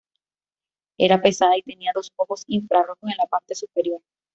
[0.97, 4.01] Era pesada y tenía dos "ojos" infra-rojos en la parte superior.